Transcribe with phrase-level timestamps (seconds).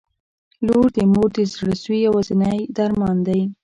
[0.67, 3.41] •لور د مور د زړسوي یوازینی درمان دی.